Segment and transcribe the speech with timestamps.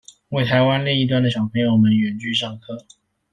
[0.29, 2.83] 為臺灣另一端的小朋友們遠距上課